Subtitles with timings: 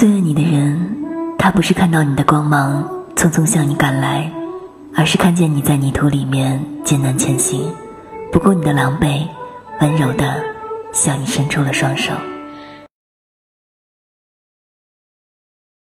[0.00, 0.96] 最爱你的人
[1.36, 2.82] 他不是看到你的光芒
[3.14, 4.32] 匆匆向你赶来
[4.96, 7.70] 而是看见你在泥土里面艰难前行。
[8.32, 9.26] 不顾你的狼狈
[9.82, 10.42] 温柔的
[10.90, 12.14] 向你伸出了双手。